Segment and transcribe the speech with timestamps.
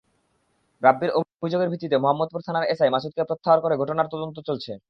[0.83, 4.71] রাব্বীর অভিযোগের ভিত্তিতে মোহাম্মদপুর থানার এসআই মাসুদকে প্রত্যাহার করে ঘটনার তদন্ত চলছে।